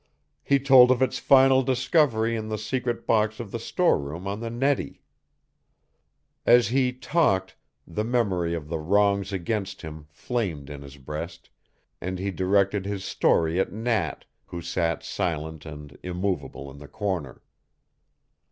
He 0.41 0.57
told 0.57 0.89
of 0.89 1.03
its 1.03 1.19
final 1.19 1.61
discovery 1.61 2.35
in 2.35 2.49
the 2.49 2.57
secret 2.57 3.05
box 3.05 3.39
of 3.39 3.51
the 3.51 3.59
storeroom 3.59 4.25
on 4.25 4.39
the 4.39 4.49
Nettie. 4.49 5.03
As 6.43 6.69
he 6.69 6.91
talked 6.91 7.55
the 7.85 8.03
memory 8.03 8.55
of 8.55 8.67
the 8.67 8.79
wrongs 8.79 9.31
against 9.31 9.83
him 9.83 10.07
flamed 10.09 10.71
in 10.71 10.81
his 10.81 10.97
breast, 10.97 11.51
and 12.01 12.17
he 12.17 12.31
directed 12.31 12.83
his 12.87 13.05
story 13.05 13.59
at 13.59 13.71
Nat, 13.71 14.25
who 14.47 14.59
sat 14.59 15.03
silent 15.03 15.67
and 15.67 15.95
immovable 16.01 16.71
in 16.71 16.79
the 16.79 16.87
corner. 16.87 17.43